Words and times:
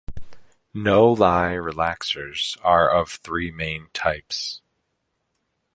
"No-lye" 0.73 1.53
relaxers 1.53 2.57
are 2.63 2.89
of 2.89 3.11
three 3.11 3.51
main 3.51 3.89
types. 3.93 4.59